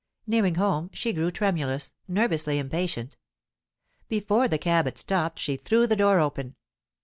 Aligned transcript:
Nearing 0.25 0.55
home, 0.55 0.89
she 0.93 1.13
grew 1.13 1.29
tremulous, 1.29 1.93
nervously 2.07 2.57
impatient. 2.57 3.17
Before 4.09 4.47
the 4.47 4.57
cab 4.57 4.85
had 4.85 4.97
stopped, 4.97 5.37
she 5.37 5.57
threw 5.57 5.85
the 5.85 5.95
door 5.95 6.19
open. 6.19 6.55